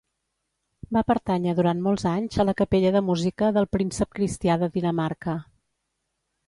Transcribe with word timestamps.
Va 0.97 1.03
pertànyer 1.11 1.53
durant 1.59 1.83
molts 1.89 2.05
anys 2.13 2.39
a 2.43 2.47
la 2.49 2.57
capella 2.63 2.95
de 2.97 3.05
música 3.11 3.51
del 3.59 3.71
príncep 3.77 4.19
Cristià 4.19 4.61
de 4.65 4.73
Dinamarca. 4.79 5.39